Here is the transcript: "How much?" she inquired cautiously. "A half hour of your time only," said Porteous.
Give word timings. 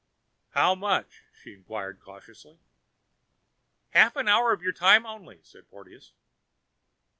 "How 0.55 0.73
much?" 0.73 1.21
she 1.31 1.53
inquired 1.53 1.99
cautiously. 2.01 2.57
"A 3.93 3.99
half 3.99 4.17
hour 4.17 4.51
of 4.51 4.63
your 4.63 4.73
time 4.73 5.05
only," 5.05 5.41
said 5.43 5.69
Porteous. 5.69 6.13